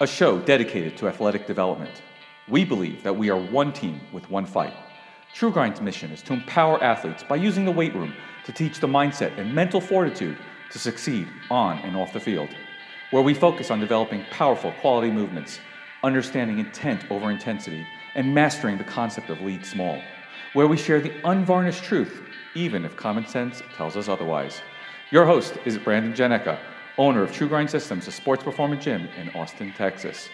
[0.00, 2.02] a show dedicated to athletic development.
[2.46, 4.72] We believe that we are one team with one fight.
[5.34, 8.14] True Grind's mission is to empower athletes by using the weight room
[8.46, 10.38] to teach the mindset and mental fortitude
[10.70, 12.48] to succeed on and off the field,
[13.10, 15.58] where we focus on developing powerful quality movements,
[16.04, 17.84] understanding intent over intensity,
[18.14, 20.00] and mastering the concept of lead small,
[20.52, 22.22] where we share the unvarnished truth,
[22.54, 24.60] even if common sense tells us otherwise.
[25.10, 26.60] Your host is Brandon Janeca,
[26.98, 30.28] owner of True Grind Systems, a sports performance gym in Austin, Texas.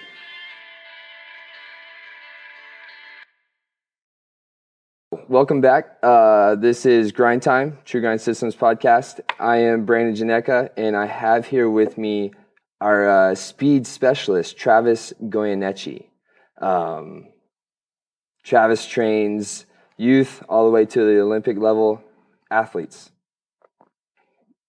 [5.29, 5.99] Welcome back.
[6.03, 9.21] Uh, this is Grind Time, True Grind Systems podcast.
[9.39, 12.33] I am Brandon Janeca, and I have here with me
[12.81, 16.05] our uh, speed specialist, Travis Goyeneche.
[16.61, 17.29] Um,
[18.43, 22.03] Travis trains youth all the way to the Olympic level
[22.51, 23.11] athletes.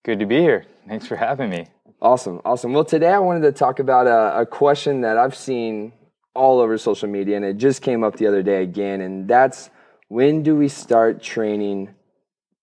[0.03, 0.65] Good to be here.
[0.87, 1.65] Thanks for having me.
[2.05, 2.71] Awesome, awesome.
[2.71, 5.91] Well, today I wanted to talk about a, a question that I've seen
[6.35, 9.71] all over social media, and it just came up the other day again, and that's
[10.07, 11.95] when do we start training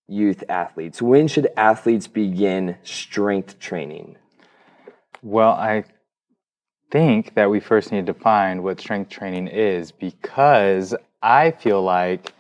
[0.07, 1.03] youth athletes?
[1.03, 4.15] When should athletes begin strength training?
[5.23, 5.87] Well, I
[6.93, 12.33] think that we first need to define what strength training is because I feel like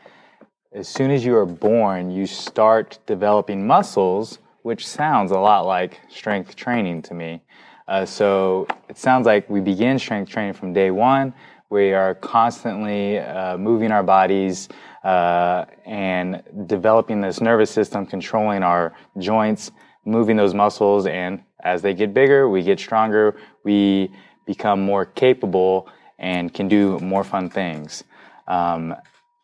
[0.72, 6.00] as soon as you are born, you start developing muscles, which sounds a lot like
[6.08, 7.42] strength training to me.
[7.88, 11.34] Uh, so it sounds like we begin strength training from day one.
[11.68, 14.68] We are constantly uh, moving our bodies
[15.04, 19.70] uh, and developing this nervous system, controlling our joints,
[20.04, 21.06] moving those muscles.
[21.06, 24.10] And as they get bigger, we get stronger, we
[24.46, 28.04] become more capable and can do more fun things.
[28.46, 28.94] Um,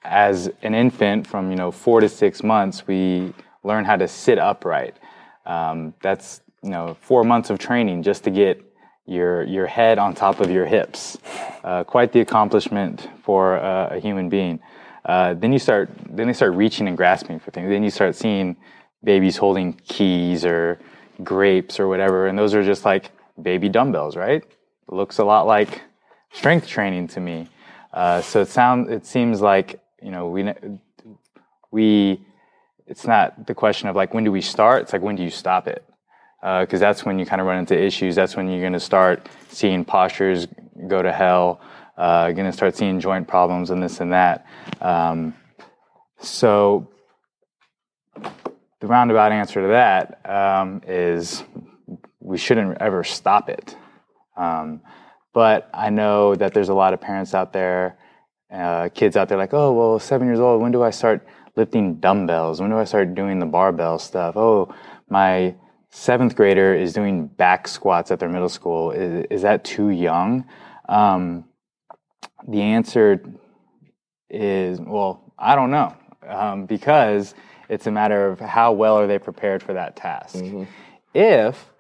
[0.05, 3.33] as an infant, from you know four to six months, we
[3.69, 4.97] learn how to sit upright.
[5.47, 8.65] Um, that's you know four months of training just to get
[9.07, 11.19] your your head on top of your hips.
[11.63, 14.59] Uh, quite the accomplishment for uh, a human being.
[15.05, 17.69] Uh, then you start then they start reaching and grasping for things.
[17.69, 18.57] Then you start seeing
[19.05, 20.79] babies holding keys or
[21.23, 24.43] grapes or whatever, and those are just like baby dumbbells, right?
[24.89, 25.83] Looks a lot like
[26.33, 27.49] strength training to me.
[27.93, 30.53] Uh, so it sounds it seems like you know we
[31.71, 32.21] we
[32.89, 34.83] it's not the question of like when do we start.
[34.83, 35.85] It's like when do you stop it?
[36.41, 38.15] Because uh, that's when you kind of run into issues.
[38.15, 40.47] That's when you're going to start seeing postures
[40.87, 41.61] go to hell
[41.99, 44.47] uh, going to start seeing joint problems and this and that.
[44.81, 45.35] Um,
[46.21, 46.89] so
[48.81, 51.43] the roundabout answer to that um, is
[52.21, 53.77] we shouldn't ever stop it.
[54.37, 54.81] Um,
[55.35, 57.99] but I know that there's a lot of parents out there,
[58.53, 61.27] uh, kids out there, like, oh, well, seven years old, when do I start
[61.59, 62.61] lifting dumbbells?
[62.61, 64.37] When do I start doing the barbell stuff?
[64.37, 64.75] Oh,
[65.11, 65.57] my
[65.91, 68.93] seventh grader is doing back squats at their middle school.
[68.93, 70.47] Is, is that too young?
[70.89, 71.45] Um,
[72.47, 73.21] the answer
[74.31, 75.95] is well, I don't know,
[76.27, 77.35] um, because
[77.69, 80.37] it's a matter of how well are they prepared for that task.
[80.37, 80.65] Mm-hmm.
[81.15, 81.73] If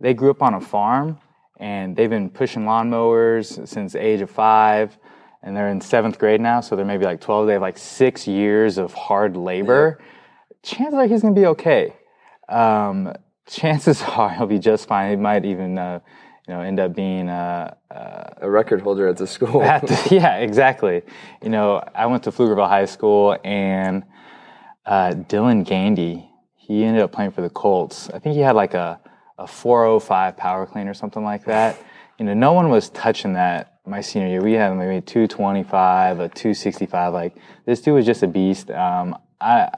[0.00, 1.18] they grew up on a farm
[1.58, 4.96] and they've been pushing lawnmowers since the age of five,
[5.46, 8.26] and they're in seventh grade now, so they're maybe like 12, they have like six
[8.26, 10.00] years of hard labor,
[10.62, 11.94] chances are he's gonna be okay.
[12.48, 13.14] Um,
[13.46, 15.10] chances are he'll be just fine.
[15.10, 16.00] He might even uh,
[16.48, 19.62] you know, end up being a, a, a record holder at the school.
[19.62, 21.02] at the, yeah, exactly.
[21.42, 24.04] You know, I went to Pflugerville High School, and
[24.84, 28.10] uh, Dylan Gandy, he ended up playing for the Colts.
[28.10, 29.00] I think he had like a,
[29.38, 31.78] a 405 power clean or something like that.
[32.18, 34.42] You know, no one was touching that my senior year.
[34.42, 37.12] We had maybe 225, a 265.
[37.12, 38.70] Like this dude was just a beast.
[38.70, 39.68] Um, I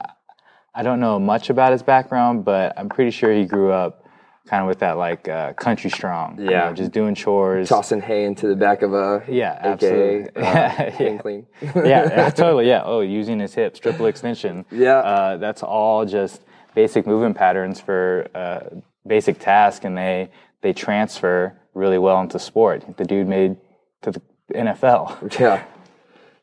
[0.73, 4.05] I don't know much about his background, but I'm pretty sure he grew up
[4.47, 6.37] kind of with that like uh, country strong.
[6.39, 10.29] Yeah, you know, just doing chores, tossing hay into the back of a yeah, absolutely,
[10.35, 11.47] AKA, uh, yeah, clean.
[11.61, 12.81] yeah, totally, yeah.
[12.83, 14.65] Oh, using his hips, triple extension.
[14.71, 16.41] Yeah, uh, that's all just
[16.75, 18.61] basic movement patterns for uh,
[19.05, 20.29] basic task, and they
[20.61, 22.97] they transfer really well into sport.
[22.97, 23.57] The dude made
[24.03, 24.21] to the
[24.53, 25.39] NFL.
[25.39, 25.65] Yeah.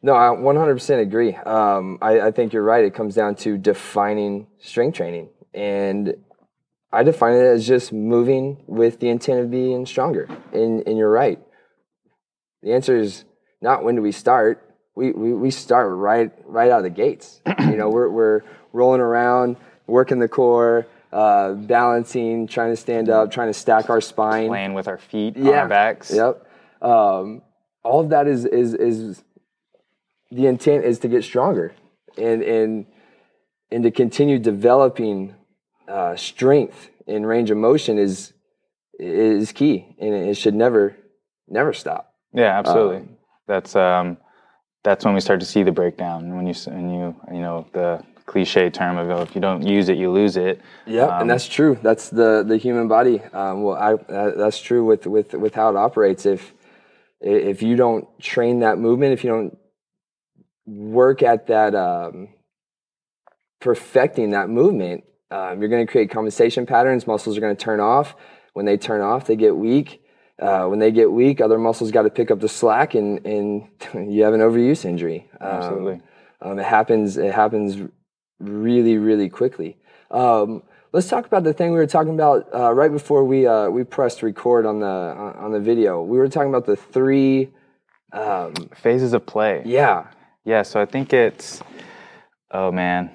[0.02, 1.34] No, I 100% agree.
[1.34, 2.84] Um, I, I think you're right.
[2.84, 5.30] It comes down to defining strength training.
[5.52, 6.14] And
[6.92, 10.28] I define it as just moving with the intent of being stronger.
[10.52, 11.40] And, and you're right.
[12.62, 13.24] The answer is
[13.60, 14.62] not when do we start.
[14.94, 17.40] We, we, we start right right out of the gates.
[17.60, 18.42] you know, we're, we're
[18.72, 19.56] rolling around,
[19.86, 24.74] working the core, uh, balancing, trying to stand up, trying to stack our spine, playing
[24.74, 25.50] with our feet yeah.
[25.50, 26.12] on our backs.
[26.12, 26.46] Yep.
[26.82, 27.42] Um,
[27.82, 29.22] all of that is is is
[30.30, 31.74] the intent is to get stronger
[32.18, 32.86] and and
[33.70, 35.34] and to continue developing
[35.88, 38.32] uh, strength and range of motion is
[38.98, 40.96] is key, and it should never
[41.48, 42.14] never stop.
[42.32, 43.08] Yeah, absolutely.
[43.46, 44.18] that's um,
[44.82, 46.36] that's when we start to see the breakdown.
[46.36, 49.88] When you when you you know the cliche term of oh, if you don't use
[49.88, 50.60] it, you lose it.
[50.84, 51.78] Yeah, Um, and that's true.
[51.82, 53.20] That's the the human body.
[53.32, 56.26] Um, well, I that, that's true with with with how it operates.
[56.26, 56.52] If
[57.20, 59.58] if you don't train that movement, if you don't
[60.66, 62.28] work at that um,
[63.60, 67.06] perfecting that movement, um, you're going to create compensation patterns.
[67.06, 68.14] Muscles are going to turn off.
[68.52, 70.02] When they turn off, they get weak.
[70.40, 73.68] Uh, when they get weak, other muscles got to pick up the slack, and and
[74.12, 75.28] you have an overuse injury.
[75.40, 76.00] Um, Absolutely.
[76.42, 77.16] um, it happens.
[77.16, 77.88] It happens
[78.38, 79.76] really, really quickly.
[80.10, 80.62] Um,
[80.92, 83.84] let's talk about the thing we were talking about uh, right before we uh, we
[83.84, 86.02] pressed record on the on on the video.
[86.02, 87.50] We were talking about the three.
[88.12, 89.62] Um, Phases of play.
[89.66, 90.06] yeah,
[90.44, 91.60] Yeah, so I think it's,
[92.52, 93.10] oh man,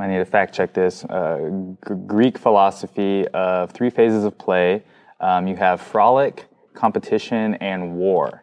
[0.00, 1.04] I need to fact check this.
[1.04, 1.50] Uh,
[1.86, 4.82] G- Greek philosophy of three phases of play.
[5.20, 8.42] Um, you have frolic, competition, and war.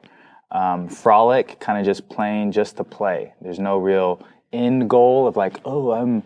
[0.52, 3.34] Um, frolic, kind of just playing just to play.
[3.42, 6.24] There's no real end goal of like, oh, I'm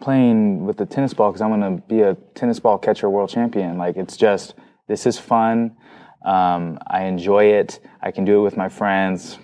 [0.00, 3.30] playing with the tennis ball because I'm going to be a tennis ball catcher world
[3.30, 3.78] champion.
[3.78, 4.54] Like, it's just,
[4.88, 5.76] this is fun.
[6.24, 7.80] Um, I enjoy it.
[8.00, 9.38] I can do it with my friends.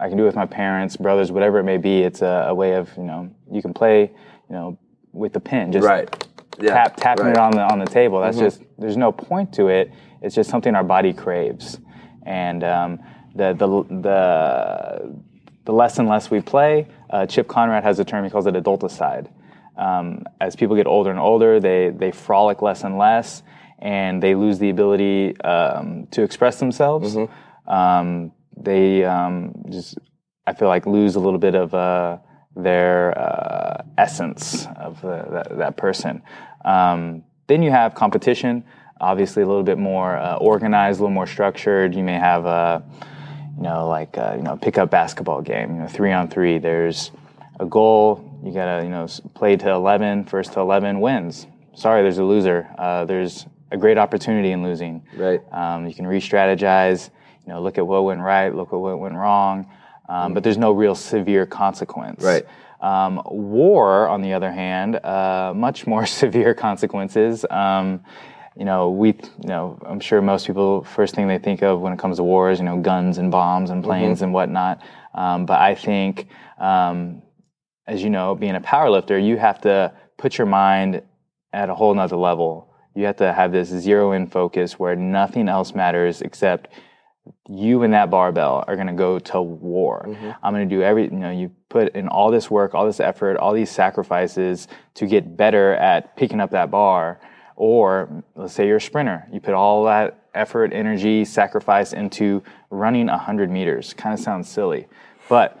[0.00, 2.02] I can do it with my parents, brothers, whatever it may be.
[2.02, 4.10] It's a, a way of, you know, you can play,
[4.48, 4.78] you know,
[5.12, 5.72] with the pin.
[5.72, 6.28] Just right.
[6.58, 7.32] Yeah, tap tapping right.
[7.32, 8.20] it on the on the table.
[8.20, 9.90] That's just there's no point to it.
[10.20, 11.78] It's just something our body craves,
[12.26, 12.98] and um,
[13.34, 13.66] the the
[14.02, 15.22] the
[15.64, 16.88] the less and less we play.
[17.10, 19.30] Uh, Chip Conrad has a term he calls it adulticide.
[19.76, 23.42] Um, as people get older and older, they they frolic less and less,
[23.78, 27.16] and they lose the ability um, to express themselves.
[27.66, 29.98] Um, they um, just
[30.46, 32.18] I feel like lose a little bit of uh,
[32.54, 36.22] their uh, essence of the, that, that person.
[36.64, 38.64] Um, then you have competition,
[39.00, 41.94] obviously a little bit more uh, organized, a little more structured.
[41.94, 42.82] You may have a,
[43.56, 46.58] you know, like a, you know, pickup basketball game, you know, three on three.
[46.58, 47.10] There's
[47.60, 48.40] a goal.
[48.44, 50.24] You gotta, you know, play to 11.
[50.24, 51.46] First to 11 wins.
[51.74, 52.68] Sorry, there's a loser.
[52.76, 55.06] Uh, there's a great opportunity in losing.
[55.16, 55.40] Right.
[55.52, 57.10] Um, you can re-strategize.
[57.46, 59.68] You know, look at what went right, look at what went wrong.
[60.08, 62.22] Um, but there's no real severe consequence.
[62.22, 62.44] Right.
[62.80, 67.44] Um, war, on the other hand, uh, much more severe consequences.
[67.48, 68.04] Um,
[68.56, 71.92] you know, we, you know, I'm sure most people first thing they think of when
[71.92, 74.82] it comes to war is, you know, guns and bombs and planes and whatnot.
[75.14, 76.28] Um, but I think,
[76.58, 77.22] um,
[77.86, 81.02] as you know, being a power lifter, you have to put your mind
[81.52, 82.74] at a whole nother level.
[82.94, 86.68] You have to have this zero in focus where nothing else matters except
[87.48, 90.04] you and that barbell are going to go to war.
[90.42, 93.00] I'm going to do every, you know, you put in all this work, all this
[93.00, 97.20] effort, all these sacrifices to get better at picking up that bar.
[97.56, 103.06] Or let's say you're a sprinter, you put all that effort, energy, sacrifice into running
[103.06, 103.92] 100 meters.
[103.94, 104.86] Kind of sounds silly,
[105.28, 105.60] but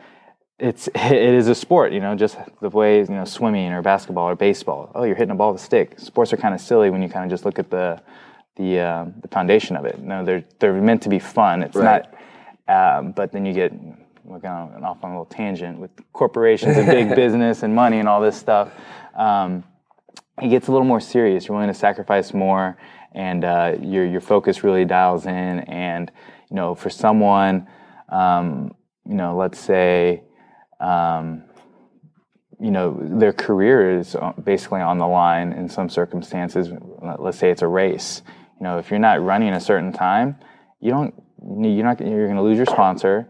[0.58, 4.28] it's it is a sport, you know, just the way you know swimming or basketball
[4.28, 4.90] or baseball.
[4.94, 5.98] Oh, you're hitting a ball with a stick.
[5.98, 8.00] Sports are kind of silly when you kind of just look at the
[8.56, 9.98] the um, the foundation of it.
[10.00, 11.62] No, they're they're meant to be fun.
[11.62, 12.04] It's Right.
[12.68, 13.72] not, um, but then you get
[14.24, 18.08] we're going off on a little tangent with corporations and big business and money and
[18.08, 18.70] all this stuff.
[19.14, 19.64] Um,
[20.40, 21.46] it gets a little more serious.
[21.46, 22.78] You're willing to sacrifice more,
[23.14, 25.60] and uh, your your focus really dials in.
[25.60, 26.10] And
[26.50, 27.68] you know, for someone,
[28.08, 28.74] um,
[29.06, 30.22] you know, let's say,
[30.80, 31.44] um,
[32.60, 36.70] you know, their career is uh, basically on the line in some circumstances.
[37.18, 38.22] Let's say it's a race.
[38.58, 40.36] You know, if you're not running a certain time,
[40.80, 41.14] you don't.
[41.44, 42.00] You're not.
[42.00, 43.28] You're going to lose your sponsor.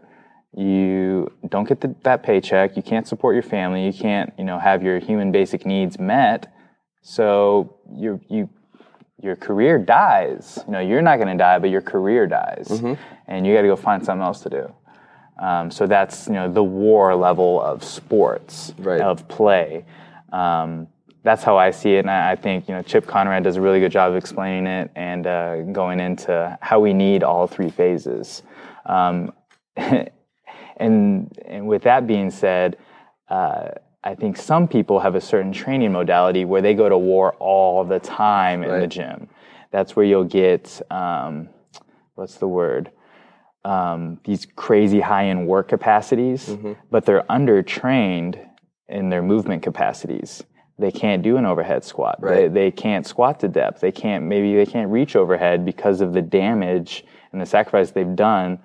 [0.54, 2.76] You don't get the, that paycheck.
[2.76, 3.87] You can't support your family.
[3.87, 6.52] You can't, you know, have your human basic needs met.
[7.02, 8.49] So you you
[9.21, 10.59] your career dies.
[10.66, 12.68] You know, you're not going to die, but your career dies,
[13.28, 14.75] and you got to go find something else to do.
[15.38, 19.00] Um, so that's you know the war level of sports Right.
[19.00, 19.85] of play.
[20.32, 20.88] Um,
[21.25, 23.61] that's how I see it, and I, I think you know Chip Conrad does a
[23.61, 27.71] really good job of explaining it and uh, going into how we need all three
[27.71, 28.42] phases.
[28.87, 29.32] Um,
[30.76, 32.76] and and with that being said,
[33.28, 33.68] uh,
[34.04, 37.85] I think some people have a certain training modality where they go to war all
[37.85, 39.28] the time in the gym.
[39.71, 41.49] That's where you'll get um,
[42.14, 42.90] what's the word?
[43.64, 46.73] Um, these crazy high end work capacities, Mm-hmm.
[46.90, 48.44] but they're undertrained
[48.88, 50.42] in their movement capacities.
[50.78, 52.18] They can't do an overhead squat.
[52.21, 53.80] They, they can't squat to depth.
[53.80, 58.16] They can't maybe they can't reach overhead because of the damage and the sacrifice they've
[58.16, 58.59] done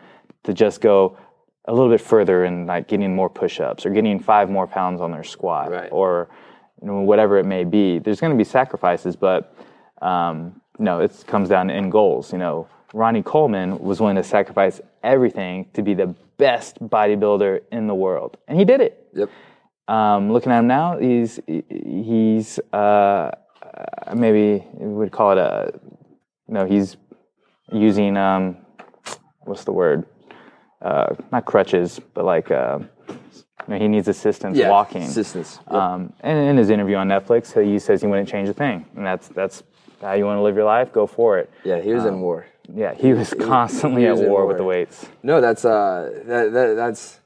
[0.43, 1.17] to just go
[1.67, 5.11] a little bit further and like getting more push-ups or getting five more pounds on
[5.11, 5.89] their squat Right.
[5.91, 6.29] or
[6.81, 7.99] you know, whatever it may be.
[7.99, 9.53] There's going to be sacrifices, but
[10.01, 12.31] um, know, it comes down to end goals.
[12.31, 17.87] You know, Ronnie Coleman was willing to sacrifice everything to be the best bodybuilder in
[17.87, 19.07] the world, and he did it.
[19.13, 19.29] Yep.
[19.87, 23.31] Um, looking at him now, he's he's uh,
[24.15, 25.79] maybe we would call it a
[26.47, 26.65] no.
[26.65, 26.97] He's
[27.71, 28.57] using um,
[29.45, 30.05] what's the word?
[30.81, 32.79] Uh, not crutches, but like uh,
[33.09, 33.15] you
[33.67, 34.69] know, he needs assistance Yeah.
[34.69, 35.03] walking.
[35.03, 35.59] Assistance.
[35.65, 35.73] Yep.
[35.73, 39.05] Um, and in his interview on Netflix, he says he wouldn't change a thing, and
[39.05, 39.63] that's that's
[40.01, 40.93] how you want to live your life.
[40.93, 41.49] Go for it.
[41.63, 42.45] yeah, he was um, in war.
[42.73, 45.07] Yeah, he was constantly he at was at war with the weights.
[45.23, 47.19] No, that's uh, that, that, that's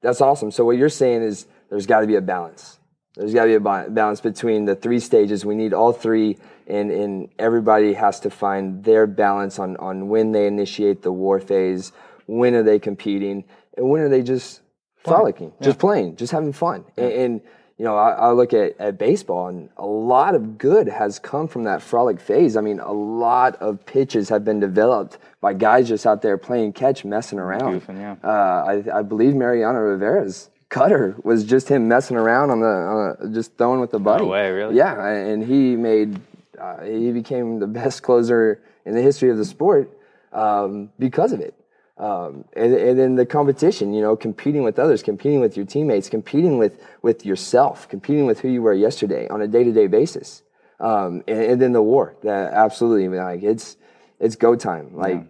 [0.00, 0.50] that's awesome.
[0.50, 2.78] So what you're saying is there's got to be a balance.
[3.16, 5.44] There's got to be a balance between the three stages.
[5.44, 10.32] We need all three, and and everybody has to find their balance on on when
[10.32, 11.92] they initiate the war phase,
[12.28, 13.42] when are they competing,
[13.76, 14.60] and when are they just
[14.98, 16.84] frolicking, just playing, just having fun.
[16.96, 17.40] And, and
[17.78, 21.48] you know, I, I look at, at baseball, and a lot of good has come
[21.48, 22.56] from that frolic phase.
[22.56, 26.72] I mean, a lot of pitches have been developed by guys just out there playing
[26.74, 27.80] catch, messing around.
[27.80, 28.16] Goofing, yeah.
[28.22, 33.16] Uh, I, I believe Mariano Rivera's cutter was just him messing around on the, on
[33.20, 34.24] the just throwing with the buddy.
[34.24, 34.76] No way, really?
[34.76, 36.20] Yeah, and he made
[36.60, 39.90] uh, he became the best closer in the history of the sport
[40.32, 41.54] um, because of it.
[41.98, 46.08] Um, and, and then the competition, you know, competing with others, competing with your teammates,
[46.08, 49.88] competing with with yourself, competing with who you were yesterday on a day to day
[49.88, 50.42] basis.
[50.78, 53.76] Um, and, and then the war, that absolutely like it's
[54.20, 54.96] it's go time.
[54.96, 55.24] Like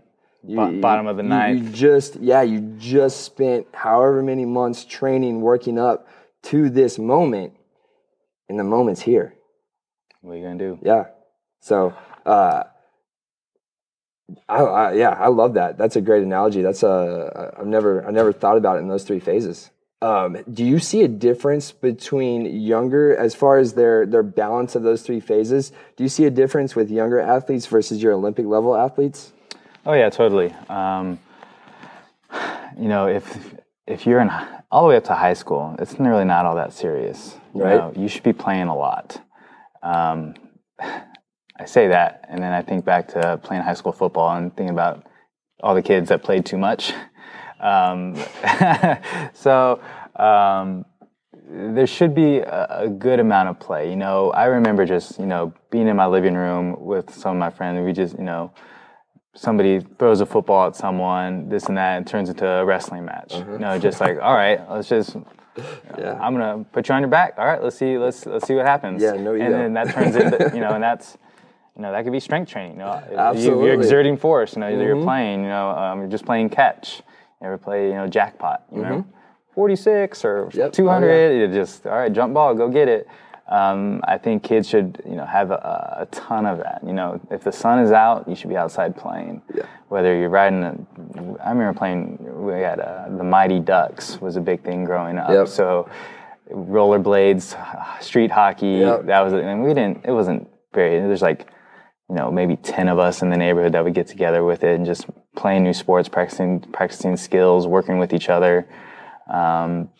[0.44, 1.62] you- Bo- you- bottom of the you- ninth.
[1.64, 6.06] You just yeah, you just spent however many months training, working up
[6.42, 7.54] to this moment,
[8.50, 9.34] and the moment's here.
[10.20, 10.78] What are you gonna do?
[10.82, 11.06] Yeah.
[11.60, 11.94] So,
[12.26, 12.64] uh,
[14.48, 15.78] I, I yeah, I love that.
[15.78, 16.62] That's a great analogy.
[16.62, 19.70] That's a I've never I never thought about it in those three phases.
[20.00, 24.82] Um, do you see a difference between younger, as far as their their balance of
[24.82, 25.72] those three phases?
[25.96, 29.32] Do you see a difference with younger athletes versus your Olympic level athletes?
[29.84, 30.54] Oh yeah, totally.
[30.68, 31.18] Um,
[32.78, 33.54] you know, if
[33.86, 34.30] if you're in
[34.70, 37.34] all the way up to high school, it's really not all that serious.
[37.54, 37.76] You Right.
[37.78, 39.20] know, you should be playing a lot.
[39.82, 40.34] Um,
[41.58, 44.72] I say that, and then I think back to playing high school football and thinking
[44.72, 45.04] about
[45.60, 46.92] all the kids that played too much.
[47.60, 48.14] Um,
[49.32, 49.80] so
[50.14, 50.84] um,
[51.50, 53.90] there should be a, a good amount of play.
[53.90, 57.38] You know, I remember just you know being in my living room with some of
[57.40, 57.78] my friends.
[57.78, 58.52] and We just you know
[59.34, 63.34] somebody throws a football at someone, this and that, and turns into a wrestling match.
[63.34, 65.16] You know, just like all right, let's just.
[65.98, 66.16] Yeah.
[66.20, 67.34] I'm gonna put you on your back.
[67.36, 69.02] All right, let's see, let's let's see what happens.
[69.02, 69.58] Yeah, no you and ego.
[69.58, 71.18] then that turns into you know, and that's
[71.78, 72.72] you know that could be strength training.
[72.72, 73.64] You know, Absolutely.
[73.66, 74.56] You, are exerting force.
[74.56, 74.82] You know, Mm-hmm.
[74.82, 75.42] you're playing.
[75.44, 77.02] You know, um, you're just playing catch.
[77.40, 78.64] You ever play you know jackpot?
[78.74, 79.10] You know, Mm-hmm.
[79.54, 80.66] 46 or Yep.
[80.68, 81.38] Oh, 200.
[81.40, 83.08] You just all right, jump ball, go get it.
[83.48, 86.82] Um, I think kids should, you know, have a, a ton of that.
[86.86, 89.40] You know, if the sun is out, you should be outside playing.
[89.54, 89.62] Yeah.
[89.88, 90.76] Whether you're riding, a,
[91.42, 92.18] I remember playing.
[92.44, 95.30] We had uh, the Mighty Ducks was a big thing growing up.
[95.30, 95.48] Yep.
[95.48, 95.88] So
[96.52, 97.56] rollerblades,
[98.02, 98.66] street hockey.
[98.80, 99.06] Yep.
[99.06, 100.04] That was, and we didn't.
[100.04, 101.00] It wasn't very.
[101.00, 101.46] There's like,
[102.08, 104.74] you know, maybe ten of us in the neighborhood that would get together with it
[104.74, 108.68] and just playing new sports, practicing practicing skills, working with each other.
[109.32, 109.90] Um,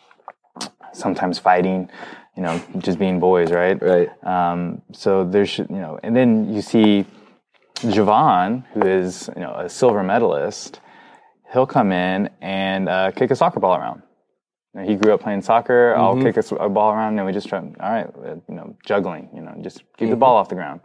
[0.93, 1.89] sometimes fighting.
[2.35, 3.77] You know, just being boys, right?
[3.81, 4.09] Right.
[4.23, 7.05] Um, so there's, you know, and then you see
[7.75, 10.79] Javon, who is, you know, a silver medalist.
[11.51, 14.03] He'll come in and uh, kick a soccer ball around.
[14.73, 15.95] You know, he grew up playing soccer.
[15.95, 17.59] I'll kick a ball around, and we just try.
[17.59, 19.29] All right, uh, you know, juggling.
[19.33, 20.79] You know, just keep the ball off the ground.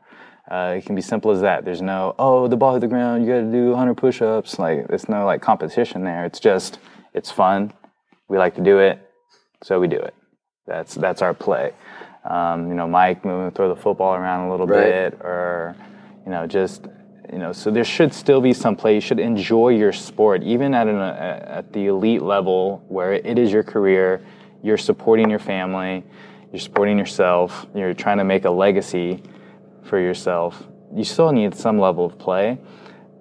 [0.50, 1.64] Uh, it can be simple as that.
[1.64, 3.24] There's no, oh, the ball hit the ground.
[3.24, 4.58] You got to do 100 push-ups.
[4.58, 6.24] Like, there's no like competition there.
[6.26, 6.78] It's just,
[7.14, 7.72] it's fun.
[8.28, 8.98] We like to do it,
[9.62, 10.14] so we do it.
[10.66, 11.72] That's that's our play.
[12.24, 15.10] Um, you know, Mike moving, throw the football around a little Right.
[15.10, 15.76] bit, or
[16.24, 16.86] you know, just
[17.30, 17.52] you know.
[17.52, 18.94] So there should still be some play.
[18.94, 23.38] You should enjoy your sport, even at an uh, at the elite level where it
[23.38, 24.22] is your career.
[24.62, 26.02] You're supporting your family.
[26.50, 27.66] You're supporting yourself.
[27.74, 29.22] You're trying to make a legacy
[29.84, 30.62] for yourself.
[30.94, 32.58] You still need some level of play,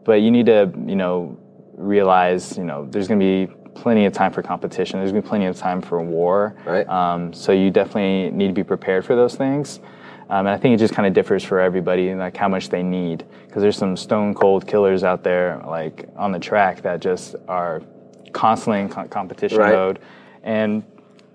[0.05, 1.37] but you need to you know
[1.75, 4.99] realize you know there's going to be plenty of time for competition.
[4.99, 6.55] There's going to be plenty of time for war.
[6.65, 6.87] Right.
[6.87, 9.79] Um, so you definitely need to be prepared for those things.
[10.29, 12.69] Um, and I think it just kind of differs for everybody and like how much
[12.69, 13.25] they need.
[13.45, 17.81] Because there's some stone cold killers out there, like on the track, that just are
[18.31, 19.73] constantly in co- competition Right.
[19.73, 19.99] mode.
[20.43, 20.83] And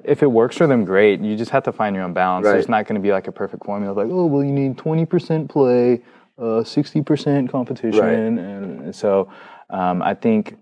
[0.08, 1.20] if it works for them, great.
[1.20, 2.44] You just have to find your own balance.
[2.44, 2.52] Right.
[2.52, 5.48] There's not going to be like a perfect formula, like oh well, you need 20%
[5.48, 6.02] play,
[6.38, 8.14] uh, 60% competition, Right.
[8.14, 9.30] and so
[9.70, 10.56] um, I think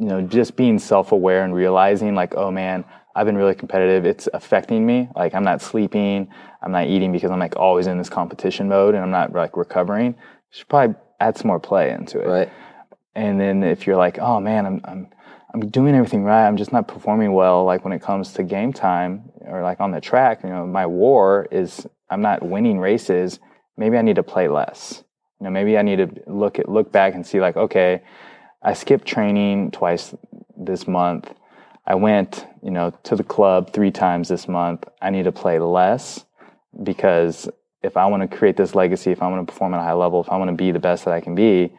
[0.00, 2.84] you know, just being self-aware and realizing like, oh man,
[3.16, 4.06] I've been really competitive.
[4.06, 5.08] It's affecting me.
[5.16, 6.28] Like I'm not sleeping,
[6.62, 9.56] I'm not eating because I'm like always in this competition mode and I'm not like
[9.56, 10.14] recovering.
[10.50, 12.26] should probably add some more play into it.
[12.28, 12.50] Right.
[13.16, 15.08] And then if you're like, oh man, I'm I'm
[15.54, 17.64] I'm doing everything right, I'm just not performing well.
[17.64, 20.86] Like when it comes to game time or like on the track, you know, my
[20.86, 23.38] war is I'm not winning races.
[23.76, 25.04] Maybe I need to play less.
[25.40, 28.02] You know, maybe I need to look at look back and see like, okay,
[28.62, 30.14] I skipped training twice
[30.56, 31.32] this month.
[31.86, 34.84] I went, you know, to the club three times this month.
[35.00, 36.26] I need to play less
[36.82, 37.48] because
[37.82, 39.94] if I want to create this legacy, if I want to perform at a high
[39.94, 41.72] level, if I want to be the best that I can be,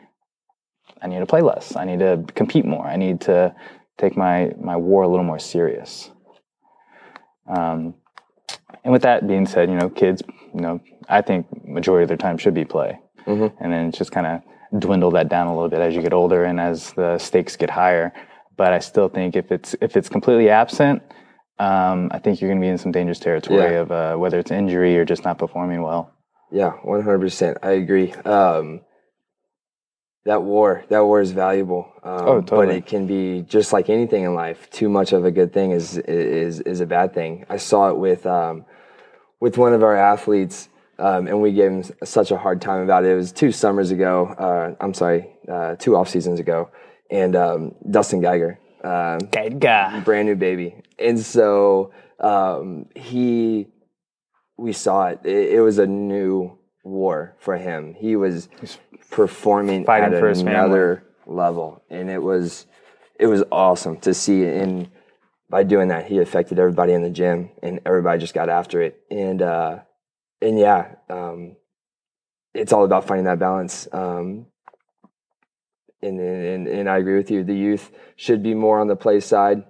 [1.02, 1.76] I need to play less.
[1.76, 2.86] I need to compete more.
[2.86, 3.56] I need to
[3.98, 6.12] take my my war a little more serious.
[7.48, 7.96] Um,
[8.84, 10.22] and with that being said, you know, kids,
[10.54, 13.64] you know, I think majority of their time should be play, Mm-hmm.
[13.64, 16.44] and then just kind of dwindle that down a little bit as you get older
[16.46, 18.14] and as the stakes get higher.
[18.56, 21.02] But I still think if it's if it's completely absent,
[21.60, 23.80] um, I think you're going to be in some dangerous territory Yeah.
[23.82, 26.12] of uh, whether it's injury or just not performing well.
[26.52, 27.58] Yeah, one hundred percent.
[27.64, 28.12] I agree.
[28.26, 28.82] Um,
[30.30, 31.92] that war, that war is valuable.
[32.04, 34.70] Um, Oh, But it can be just like anything in life.
[34.70, 37.46] Too much of a good thing is is is a bad thing.
[37.50, 38.64] I saw it with um,
[39.40, 40.70] with one of our athletes,
[41.00, 43.10] um, and we gave him such a hard time about it.
[43.10, 44.28] It was two summers ago.
[44.46, 46.70] Uh, I'm sorry, uh, two off seasons ago,
[47.10, 48.60] and um, Dustin Geiger.
[49.32, 50.00] Good guy.
[50.02, 50.76] brand new baby.
[51.00, 53.66] And so um, he,
[54.58, 55.22] we saw it.
[55.26, 55.54] it.
[55.58, 57.96] It was a new war for him.
[57.96, 58.50] He was
[59.12, 62.66] performing fighting at for his another level, and it was
[63.20, 64.46] it was awesome to see.
[64.46, 64.90] And
[65.50, 69.02] by doing that, he affected everybody in the gym, and everybody just got after it.
[69.12, 69.80] And uh,
[70.42, 71.56] and yeah, um,
[72.54, 73.88] it's all about finding that balance.
[73.92, 74.48] Um,
[76.02, 77.44] and, and and I agree with you.
[77.44, 79.64] The youth should be more on the play side,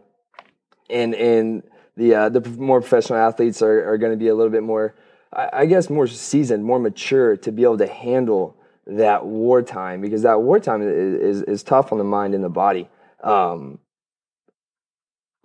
[0.89, 1.63] and and
[1.97, 4.95] the uh, the more professional athletes are, are going to be a little bit more,
[5.33, 8.55] I, I guess, more seasoned, more mature to be able to handle
[8.87, 12.89] that wartime because that wartime is is, is tough on the mind and the body.
[13.23, 13.79] Um,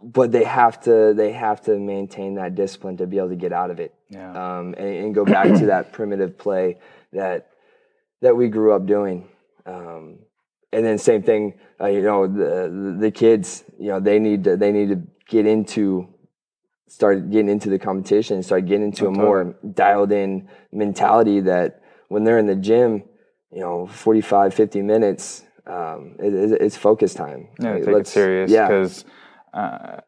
[0.02, 3.52] but they have to they have to maintain that discipline to be able to get
[3.52, 4.30] out of it Yeah.
[4.59, 6.78] um, and, and go back to that primitive play
[7.12, 7.48] that
[8.20, 9.28] that we grew up doing.
[9.66, 10.18] Um,
[10.72, 14.56] and then same thing, uh, you know, the the kids, you know, they need to
[14.56, 16.09] they need to get into
[16.87, 21.81] start getting into the competition, start getting into Oh, a more dialed in mentality that
[22.09, 23.05] when they're in the gym,
[23.51, 27.49] you know, 45, 50 minutes, um, it, it- it's focus time.
[27.59, 29.05] Yeah, Like, take it serious Yeah, because
[29.55, 30.01] uh,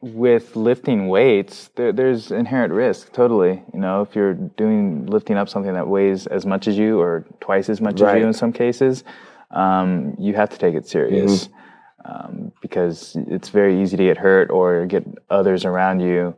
[0.00, 3.12] with lifting weights, there, there's inherent risk.
[3.12, 7.00] Totally, you know, if you're doing lifting up something that weighs as much as you
[7.00, 9.04] or twice as much as you in some cases,
[9.50, 11.58] um, you have to take it serious Mm-hmm.
[12.04, 16.36] Um, because it's very easy to get hurt or get others around you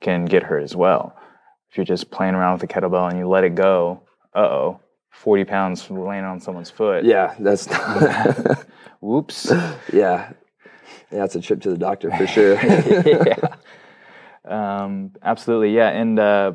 [0.00, 1.16] can get hurt as well.
[1.70, 4.02] If you're just playing around with the kettlebell and you let it go,
[4.34, 4.80] uh oh,
[5.10, 7.04] 40 pounds laying on someone's foot.
[7.04, 8.66] yeah, that's not.
[9.00, 9.50] Whoops.
[9.50, 10.32] yeah, yeah.
[11.10, 12.54] That's a trip to the doctor for sure.
[12.62, 13.54] yeah.
[14.44, 15.88] Um, absolutely, yeah.
[15.88, 16.52] And uh,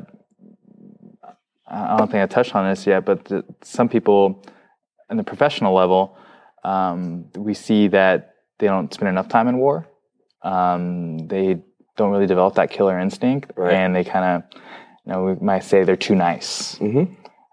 [1.66, 4.44] I don't think I touched on this yet, but the, some people
[5.10, 6.16] in the professional level,
[6.64, 8.33] um, we see that
[8.64, 9.86] they don't spend enough time in war.
[10.42, 11.60] Um, they
[11.98, 13.74] don't really develop that killer instinct, Right.
[13.74, 14.60] and they kind of,
[15.04, 16.76] you know, we might say they're too nice.
[16.78, 17.04] hmm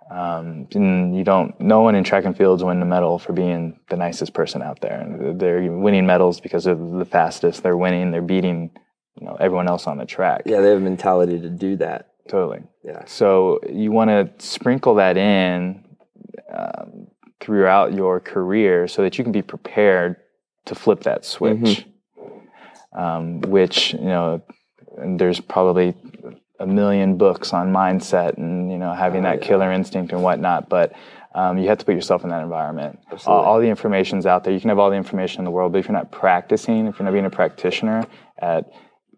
[0.09, 1.51] Um, and you don't.
[1.59, 4.79] No one in track and fields win a medal for being the nicest person out
[4.81, 4.99] there.
[5.01, 7.61] And They're winning medals because they're the fastest.
[7.63, 8.11] They're winning.
[8.11, 8.71] They're beating,
[9.19, 10.41] you know, everyone else on the track.
[10.45, 12.07] Yeah, they have a mentality to do that.
[12.29, 12.61] Totally.
[12.83, 13.03] Yeah.
[13.05, 15.83] So you want to sprinkle that in
[16.53, 17.07] um,
[17.39, 20.17] throughout your career so that you can be prepared
[20.65, 21.85] to flip that switch.
[22.93, 24.41] Um, which you know,
[25.17, 25.95] there's probably
[26.59, 29.47] a million books on mindset and you know having Oh, that yeah.
[29.47, 30.91] killer instinct and whatnot, but
[31.33, 32.99] um, you have to put yourself in that environment.
[33.25, 34.51] All, all the information's out there.
[34.53, 36.99] You can have all the information in the world, but if you're not practicing, if
[36.99, 38.05] you're not being a practitioner
[38.41, 38.65] at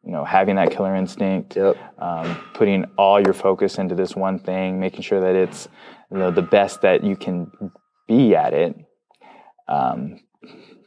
[0.06, 1.76] you know having that killer instinct, Yep.
[1.98, 5.68] um, putting all your focus into this one thing, making sure that it's
[6.12, 7.52] you know the best that you can
[8.08, 8.76] be at it.
[9.68, 10.20] Um,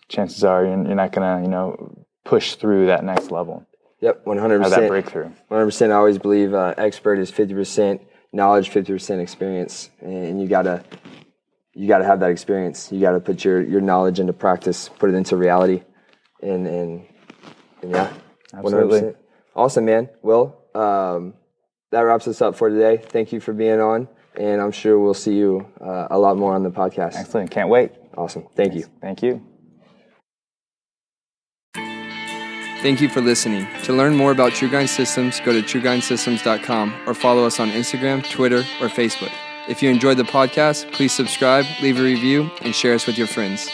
[0.08, 3.66] chances are you're, you're not gonna you know push through that next level,
[4.00, 4.26] Yep.
[4.26, 4.90] One hundred have that percent.
[4.90, 5.24] breakthrough.
[5.24, 5.92] One hundred percent.
[5.92, 10.84] I always believe uh, expert is fifty percent knowledge, fifty percent experience, and you gotta
[11.72, 12.90] you gotta have that experience.
[12.92, 15.82] You gotta put your your knowledge into practice, put it into reality,
[16.42, 17.06] and and,
[17.82, 18.12] and yeah,
[18.52, 19.00] Absolutely.
[19.00, 19.16] percent.
[19.54, 20.10] Awesome, man.
[20.22, 21.34] Well, um,
[21.90, 22.98] that wraps us up for today.
[22.98, 26.54] Thank you for being on, and I'm sure we'll see you uh, a lot more
[26.54, 27.14] on the podcast.
[27.16, 27.50] Excellent.
[27.50, 27.92] Can't wait.
[28.16, 28.46] Awesome.
[28.54, 28.84] Thank you.
[29.00, 29.55] Thank you.
[32.86, 33.66] Thank you for listening.
[33.82, 38.22] To learn more about True Grind Systems, go to truegrindsystems.com or follow us on Instagram,
[38.30, 39.32] Twitter, or Facebook.
[39.66, 43.26] If you enjoyed the podcast, please subscribe, leave a review, and share us with your
[43.26, 43.68] friends.